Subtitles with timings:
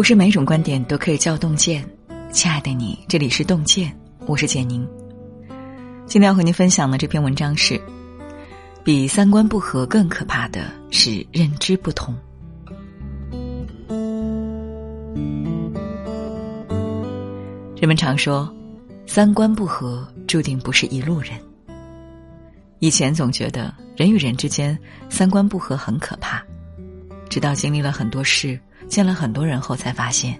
[0.00, 1.86] 不是每种观点都可以叫洞见，
[2.32, 3.94] 亲爱的你，这里是洞见，
[4.26, 4.88] 我是简宁。
[6.06, 7.78] 今天要和您分享的这篇文章是：
[8.82, 12.16] 比三观不合更可怕的是认知不同。
[17.78, 18.50] 人们常说，
[19.06, 21.32] 三观不合注定不是一路人。
[22.78, 24.78] 以前总觉得人与人之间
[25.10, 26.42] 三观不合很可怕，
[27.28, 28.58] 直到经历了很多事。
[28.90, 30.38] 见了很多人后，才发现，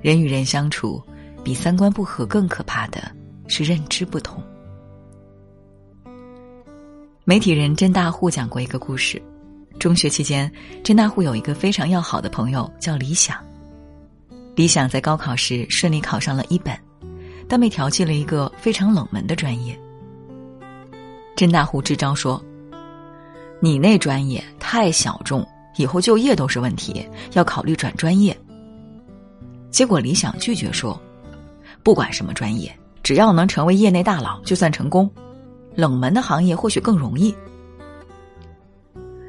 [0.00, 1.00] 人与人相处，
[1.44, 3.14] 比三观不合更可怕的
[3.46, 4.42] 是认知不同。
[7.24, 9.22] 媒体人甄大户讲过一个故事：
[9.78, 10.50] 中学期间，
[10.82, 13.36] 甄大户有一个非常要好的朋友叫李想。
[14.56, 16.74] 李想在高考时顺利考上了一本，
[17.46, 19.78] 但被调剂了一个非常冷门的专业。
[21.36, 22.42] 甄大户支招说
[23.60, 28.36] ：“你那专业太小众。”以后就业都是问题，要考虑转专业。
[29.70, 31.00] 结果李想拒绝说
[31.82, 32.70] ：“不管什么专业，
[33.02, 35.10] 只要能成为业内大佬，就算成功。
[35.74, 37.34] 冷门的行业或许更容易。”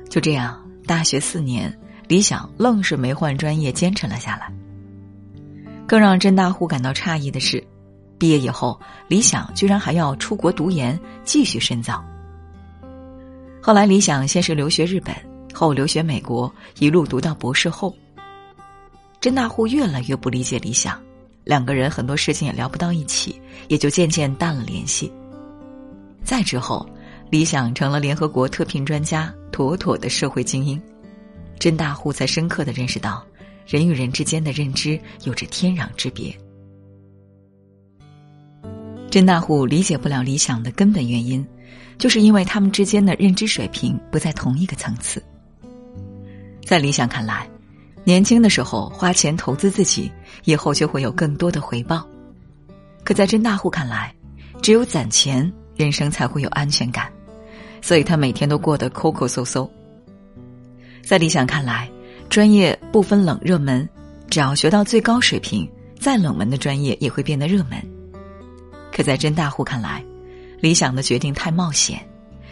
[0.10, 1.74] 就这样，大学四年，
[2.08, 4.54] 李想愣是没换专业，坚持了下来。
[5.88, 7.66] 更让甄大户感到诧异的是，
[8.18, 12.04] 毕业以后，李想居然还要出国读研，继续深造。
[13.62, 15.16] 后来，李想先是留学日本。
[15.54, 17.96] 后留学美国，一路读到博士后。
[19.22, 21.02] 甄大户越来越不理解理想，
[21.44, 25.10] 两个人很多事情也聊不到一起，也就渐渐淡了联系。
[26.24, 26.86] 再之后，
[27.30, 30.82] 理想成了联合国特聘专家，妥妥的社会精英。
[31.60, 33.26] 甄大户才深刻的认识到，
[33.66, 36.36] 人与人之间的认知有着天壤之别。
[39.10, 41.46] 甄大户理解不了理想的根本原因，
[41.98, 45.24] 就是因为他们之间的认知水平不在同一个层次。
[46.66, 47.48] 在理想看来，
[48.04, 50.12] 年轻的时候花钱投资自己，
[50.46, 52.00] 以后就会有更多的回报；
[53.04, 54.14] 可在甄大户看来，
[54.62, 57.12] 只有攒钱，人生才会有安全感，
[57.82, 59.70] 所以他每天都过得抠抠搜搜。
[61.04, 61.90] 在理想看来，
[62.30, 63.88] 专业不分冷热门，
[64.30, 65.70] 只要学到最高水平，
[66.00, 67.80] 再冷门的专业也会变得热门；
[68.92, 70.04] 可在甄大户看来，
[70.62, 72.00] 理想的决定太冒险，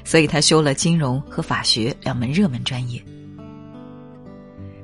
[0.03, 3.01] 所以他修了金融和法学两门热门专业。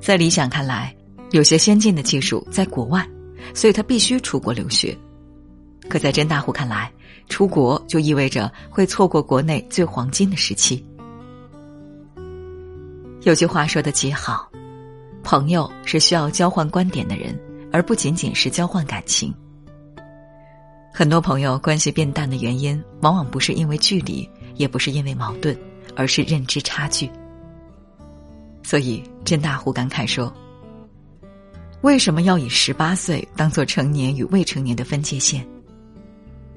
[0.07, 0.95] 在理想看来，
[1.31, 3.05] 有些先进的技术在国外，
[3.53, 4.97] 所以他必须出国留学。
[5.89, 6.89] 可在甄大户看来，
[7.27, 10.81] 出国就意味着会错过国内最黄金的时期。
[13.23, 14.49] 有句话说的极好
[15.25, 17.37] ：“朋友是需要交换观点的人，
[17.73, 19.33] 而不仅仅是交换感情。”
[20.95, 24.25] 很多朋友关系变淡的原因，往往不是因为距离，
[24.55, 25.53] 也不是因为矛盾，
[25.97, 27.11] 而是认知差距。
[28.67, 30.29] 所以，甄大户感慨说
[31.83, 35.47] ：“为什么要以十八岁当做成年与未成年的分界线？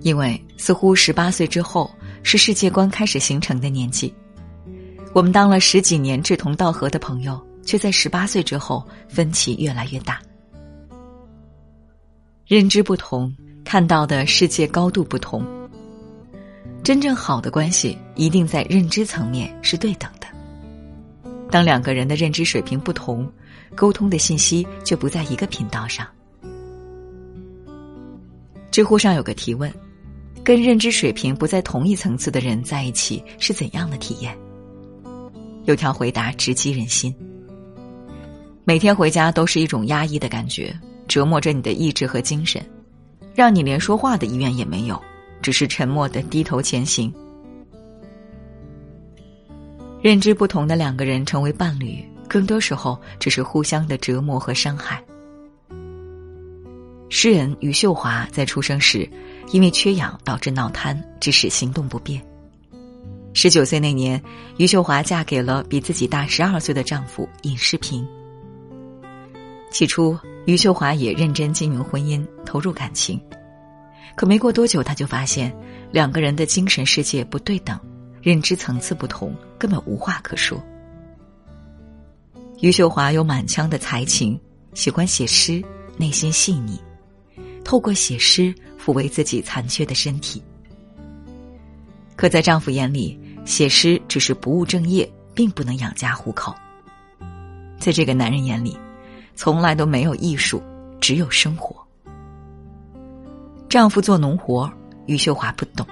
[0.01, 1.89] 因为似乎十八岁之后
[2.25, 4.13] 是世界观开始形成的年纪。
[5.13, 10.21] 我们当了十几年志同道合的朋友，却在十八岁之后分歧越来越大。
[12.45, 13.33] 认知不同，
[13.65, 15.47] 看到的世界高度不同。
[16.83, 20.11] 真正好的关系，一定在认知层面是对等。”
[21.51, 23.31] 当两个人的认知水平不同，
[23.75, 26.07] 沟通的信息就不在一个频道上。
[28.71, 29.73] 知乎上有个提问：
[30.45, 34.35] 跟认知水平不在同一层次的人在一起是怎样的体验？
[35.65, 37.15] 有条回答直击人心：
[38.65, 40.75] 每天回家都是一种压抑的感觉，
[41.09, 42.65] 折磨着你的意志和精神，
[43.35, 45.01] 让你连说话的意愿也没有，
[45.43, 47.13] 只是沉默的低头前行。
[50.03, 55.03] 认知不同的两个人成为伴侣，更多时候只是互相的折磨和伤害。
[57.11, 59.07] 诗人余秀华在出生时，
[59.53, 62.23] 因为缺氧导致脑瘫，致使行动不便。
[63.35, 64.21] 十九岁那年，
[64.57, 68.07] 余秀华嫁给了比自己大十二岁的丈夫尹世平。
[69.71, 73.21] 起初，余秀华也认真经营婚姻，投入感情，
[74.17, 75.55] 可没过多久，她就发现
[75.93, 77.79] 两个人的精神世界不对等。
[78.23, 80.63] 认知层次不同，根本无话可说。
[82.61, 84.39] 余秀华有满腔的才情，
[84.75, 85.63] 喜欢写诗，
[85.97, 86.79] 内心细腻，
[87.65, 90.43] 透过写诗抚慰自己残缺的身体。
[92.17, 96.55] 可在丈夫眼里，写诗只是不务正业，并不能养家糊口。
[97.79, 98.77] 在这个男人眼里，
[99.35, 100.63] 从来都没有艺术，
[101.01, 101.75] 只有生活。
[103.71, 104.71] 丈夫做农活，
[105.07, 105.87] 余秀华不懂。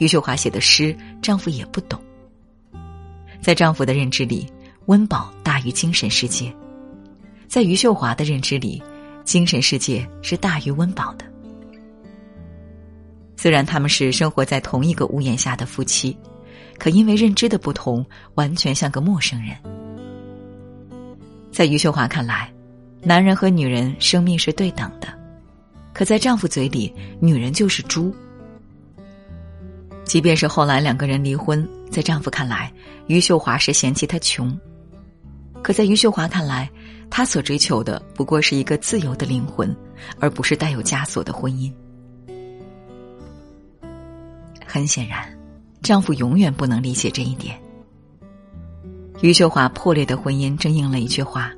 [0.00, 2.00] 余秀华写的诗，丈夫也不懂。
[3.42, 4.50] 在丈夫的认知里，
[4.86, 6.50] 温饱大于精神世界。
[7.46, 8.82] 在余秀华的认知里，
[9.24, 11.24] 精神世界是大于温饱的。
[13.36, 16.16] 虽然他们是生活在同一个屋檐下的夫妻，
[16.78, 18.04] 可因为认知的不同，
[18.36, 19.54] 完全像个陌生人。
[21.52, 22.50] 在余秀华看来，
[23.02, 25.08] 男人和女人生命是对等的，
[25.92, 28.14] 可在丈夫嘴里，女人就是猪。
[30.10, 32.68] 即便是后来两个人离婚，在丈夫看来，
[33.06, 34.58] 余秀华是嫌弃他穷，
[35.62, 36.68] 可在余秀华看来，
[37.08, 39.72] 他所追求的不过是一个自由的灵魂，
[40.18, 41.72] 而不是带有枷锁的婚姻。
[44.66, 45.32] 很显然，
[45.80, 47.56] 丈夫永远不能理解这一点。
[49.20, 51.52] 余秀华破裂的婚姻正应了一句话：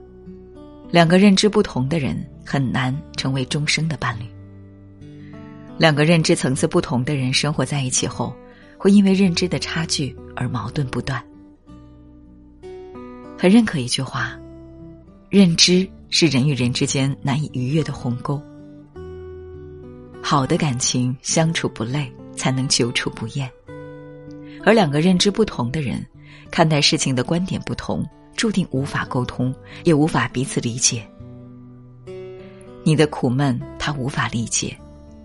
[0.90, 2.14] 两个认知不同的人
[2.44, 4.26] 很难成为终生的伴侣。
[5.78, 8.34] 两个认知层次不同的人生活在一起后，
[8.78, 11.22] 会因为认知的差距而矛盾不断。
[13.38, 14.38] 很认可一句话：
[15.28, 18.40] 认知是人与人之间难以逾越的鸿沟。
[20.22, 23.50] 好的感情相处不累，才能久处不厌。
[24.64, 26.04] 而两个认知不同的人。
[26.50, 29.54] 看待事情的观点不同，注定无法沟通，
[29.84, 31.02] 也无法彼此理解。
[32.84, 34.76] 你的苦闷，他无法理解；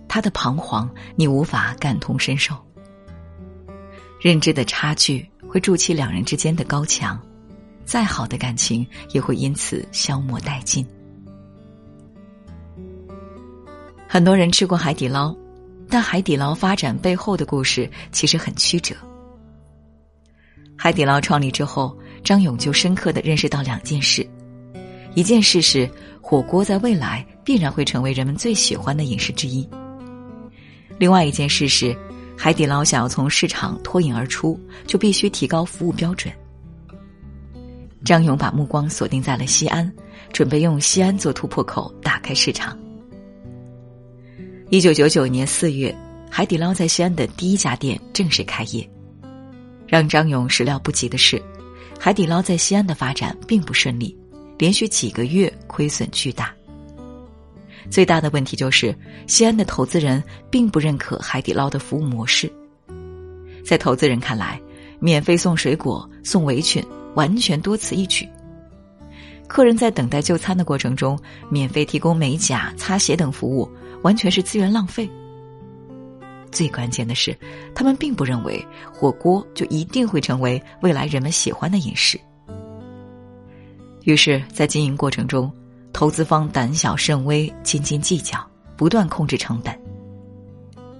[0.08, 2.56] 他的彷徨，你无法感同身受。
[4.20, 7.20] 认知的差距会筑起两人之间的高墙，
[7.86, 10.86] 再好的感情也会因此消磨殆尽。
[14.08, 15.36] 很多人吃过海底捞，
[15.90, 18.96] 但海底捞发展背后的故事其实很曲折。
[20.76, 24.28] 海底捞创立之后，张勇就深刻的认识到两件事：
[25.14, 25.90] 一件事是
[26.22, 29.68] 火锅在未来必然会成为人们最喜欢的饮食之一；
[31.00, 31.96] 另外一件事是，
[32.38, 36.34] 海底捞想要从市场脱颖而出，就必须提高服务标准。
[38.06, 39.92] 张勇把目光锁定在了西安，
[40.32, 42.78] 准备用西安做突破口，打开市场。
[44.70, 45.96] 一九九九年四月，
[46.30, 48.88] 海底捞在西安的第一家店正式开业。
[49.88, 51.42] 让张勇始料不及的是，
[52.00, 54.18] 海底捞在西安的发展并不顺利，
[54.58, 56.54] 连续几个月亏损巨大。
[57.90, 58.96] 最大的问题就是，
[59.28, 62.52] 西安的投资人并不认可海底捞的服务模式。
[63.66, 64.60] 在投资人看来，
[65.00, 66.84] 免费送水果、送围裙，
[67.16, 68.28] 完全多此一举。
[69.48, 71.18] 客人在等待就餐的过程中，
[71.50, 73.70] 免费提供美甲、擦鞋等服务，
[74.04, 75.10] 完全是资源浪费。
[76.52, 77.36] 最关键的是，
[77.74, 82.20] 他们并不认为火锅就一定会成为未来人们喜欢的饮食。
[84.04, 85.52] 于是，在经营过程中，
[85.98, 88.40] 投资方胆小慎微、斤斤计较，
[88.76, 89.76] 不断控制成本。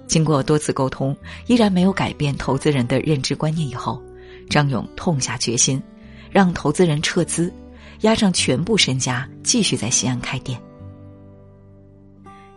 [0.08, 1.16] 经过多次沟通，
[1.46, 4.02] 依然没有改变投资人的认知观念以后，
[4.50, 5.80] 张勇痛下决心，
[6.32, 7.54] 让投资人撤资，
[8.00, 10.60] 押上全部身家，继续在西安开店。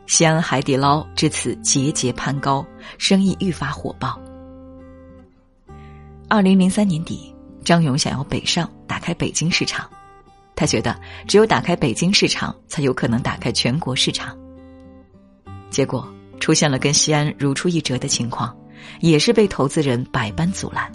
[0.08, 2.66] 西安海底捞至此节节攀高，
[2.98, 4.20] 生意愈发火爆。
[6.28, 9.88] 二零零三年底，张勇想要北上，打开北京市场。
[10.56, 10.95] 他觉得
[11.27, 14.38] 只有打开北京市场，才有可能打开全国市场。
[15.69, 16.07] 结果
[16.39, 18.56] 出现了跟西安如出一辙的情况，
[19.00, 20.92] 也是被投资人百般阻拦。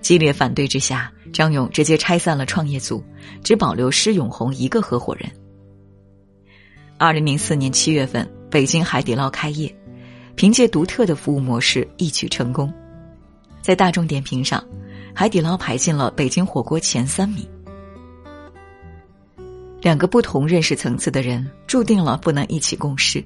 [0.00, 3.02] 激烈反对之下，张勇直接拆散了创业组，
[3.42, 5.30] 只保留施永红一个合伙人。
[6.98, 9.74] 二零零四年七月份，北京海底捞开业，
[10.34, 12.70] 凭借独特的服务模式一举成功，
[13.62, 14.62] 在大众点评上，
[15.14, 17.48] 海底捞排进了北京火锅前三名。
[19.84, 23.22] 两个不同认识层次的人，注定了不能一起共事。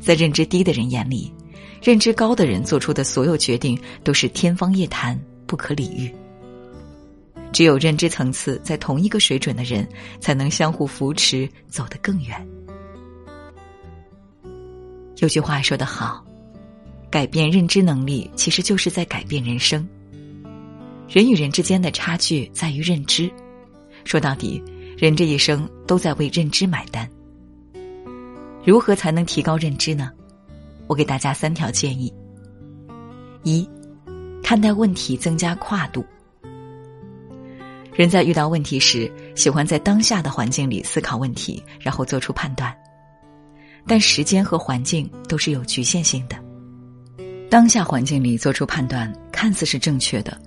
[0.00, 1.32] 在认知低的人眼里，
[1.80, 5.16] 认知高的人做出的所有决定都是天方夜谭，
[5.46, 6.12] 不可理喻。
[7.52, 9.88] 只有认知层次在同一个水准的人，
[10.18, 12.44] 才能相互扶持，走得更远。
[15.18, 16.24] 有句话说得好，
[17.08, 19.88] 改变认知能力其实就是在改变人生。
[21.08, 23.30] 人与人之间的差距在于认知，
[24.04, 24.60] 说到底，
[25.02, 27.10] 人这一生都在为认知买单。
[28.64, 30.12] 如何才能提高认知呢？
[30.86, 32.14] 我给大家三条建议：
[33.42, 33.68] 一，
[34.44, 36.04] 看待问题增加跨度。
[37.92, 42.72] 人在遇到问题时，喜欢在当下的环境里思考问题，然后做出判断。
[43.88, 46.36] 但时间和环境都是有局限性的。
[47.50, 50.40] 当下环境里做出判断看似是正确的，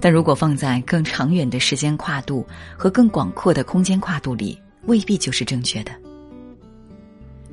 [0.00, 5.92] 但如果放在更长远的时间跨度和更广阔的空间跨度里，未必就是正确的。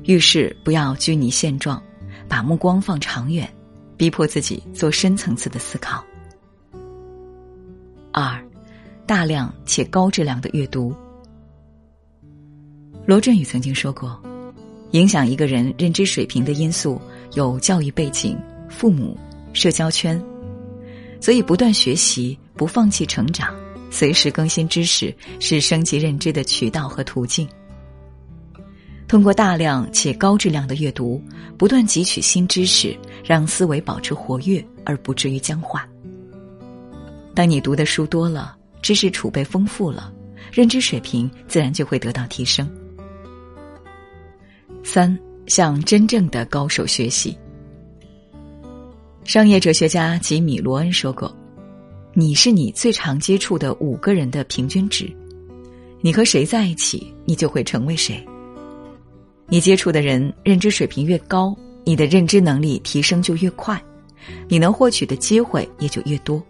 [0.04, 1.82] 遇事不要拘泥现状，
[2.28, 3.50] 把目光放长远，
[3.96, 6.04] 逼迫自己做深层次的思考。
[8.12, 8.38] 二，
[9.06, 10.94] 大量且高质量的阅读。
[13.06, 14.22] 罗振宇曾经说过，
[14.92, 17.00] 影响一个人认知水平的因素
[17.32, 19.16] 有教育背景、父母、
[19.52, 20.22] 社交圈，
[21.24, 23.56] 所以不断学习，不放弃成长，
[23.90, 27.48] 随时更新知识，是升级认知的渠道和途径。
[29.08, 31.24] 通过大量且高质量的阅读，
[31.56, 35.88] 不断汲取新知识，让思维保持活跃，而不至于僵化。
[37.34, 40.12] 当你读的书多了，知识储备丰富了，
[40.52, 42.70] 认知水平自然就会得到提升。
[44.82, 47.34] 三，向真正的高手学习。
[49.24, 51.34] 商业哲学家吉米·罗恩说过
[52.12, 55.10] ：“你是你最常接触的五个人的平均值，
[56.02, 58.22] 你和谁在一起，你就会成为谁。
[59.48, 63.82] 你接触的人认知水平越高，你的认知能力提升就越快，
[64.46, 66.42] 你能获取的机会也就越多。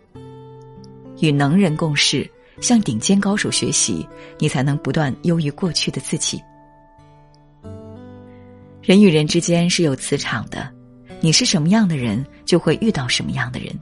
[1.20, 2.28] 与能人共事，
[2.60, 4.04] 向顶尖高手学习，
[4.36, 6.42] 你才能不断优于过去的自己。”
[8.82, 10.73] 人与人之间是有磁场的，
[11.24, 13.74] 你是什么样的人，就会遇到什么样的人。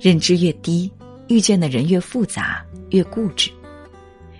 [0.00, 0.90] 认知越低，
[1.28, 3.50] 遇见的人越复杂、越固执；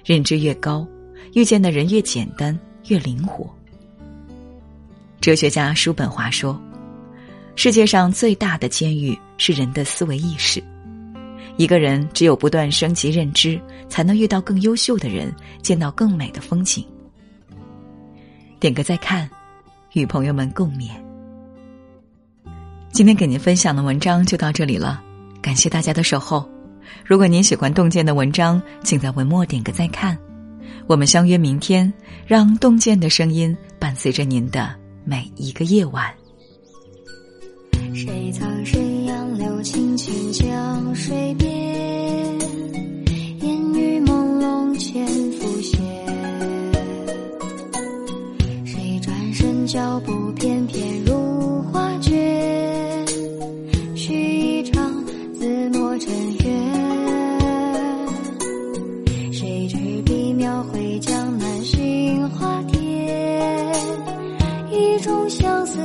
[0.02, 0.88] 认知越高，
[1.34, 2.58] 遇见的人越简单、
[2.88, 3.46] 越灵活。
[5.20, 6.58] 哲学家叔本华说
[7.56, 10.64] ：“世界上最大的监狱是人的思维意识。
[11.58, 15.30] 一个人只有不断升级认知，才能遇到更优秀的人，
[15.61, 16.82] 见到更美的风景。”
[18.58, 19.28] 点个再看。
[19.92, 20.88] 与朋友们共勉。
[22.92, 25.02] 今天给您分享的文章就到这里了，
[25.40, 26.46] 感谢大家的守候。
[27.06, 30.16] 如果您喜欢洞见的文章，请在文末点个再看。
[30.87, 31.90] 我们相约明天，
[32.26, 36.12] 让洞见的声音伴随着您的每一个夜晚。
[37.94, 41.41] 谁苍谁杨柳青青江水。
[65.02, 65.80] 种相思